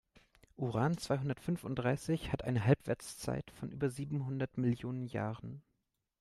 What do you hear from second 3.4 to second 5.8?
von über siebenhundert Millionen Jahren.